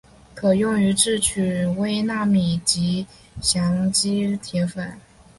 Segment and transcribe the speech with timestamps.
[0.33, 3.05] 可用于制取微纳米级
[3.39, 4.97] 羰基铁粉。